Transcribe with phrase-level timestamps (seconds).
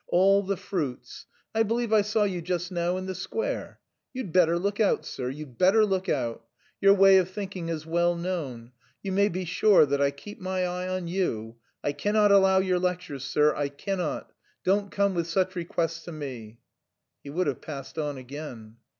[0.07, 1.27] all the fruits....
[1.53, 3.79] I believe I saw you just now in the square.
[4.13, 6.43] You'd better look out, sir, you'd better look out;
[6.79, 8.71] your way of thinking is well known.
[9.03, 11.57] You may be sure that I keep my eye on you.
[11.83, 14.33] I cannot allow your lectures, sir, I cannot.
[14.63, 16.57] Don't come with such requests to me."
[17.23, 18.77] He would have passed on again.